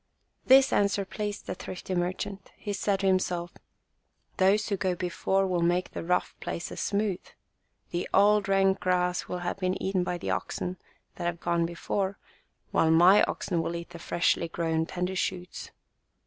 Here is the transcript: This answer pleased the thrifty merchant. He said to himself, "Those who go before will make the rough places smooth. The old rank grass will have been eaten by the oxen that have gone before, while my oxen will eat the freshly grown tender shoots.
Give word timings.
This 0.47 0.73
answer 0.73 1.05
pleased 1.05 1.45
the 1.45 1.53
thrifty 1.53 1.93
merchant. 1.93 2.49
He 2.57 2.73
said 2.73 3.01
to 3.01 3.05
himself, 3.05 3.51
"Those 4.37 4.67
who 4.67 4.75
go 4.75 4.95
before 4.95 5.45
will 5.45 5.61
make 5.61 5.91
the 5.91 6.03
rough 6.03 6.35
places 6.39 6.79
smooth. 6.79 7.19
The 7.91 8.09
old 8.11 8.49
rank 8.49 8.79
grass 8.79 9.27
will 9.27 9.37
have 9.45 9.59
been 9.59 9.79
eaten 9.79 10.03
by 10.03 10.17
the 10.17 10.31
oxen 10.31 10.77
that 11.17 11.25
have 11.25 11.39
gone 11.39 11.67
before, 11.67 12.17
while 12.71 12.89
my 12.89 13.21
oxen 13.25 13.61
will 13.61 13.75
eat 13.75 13.91
the 13.91 13.99
freshly 13.99 14.47
grown 14.47 14.87
tender 14.87 15.15
shoots. 15.15 15.69